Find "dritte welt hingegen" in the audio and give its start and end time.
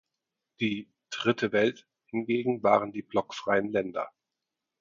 1.11-2.63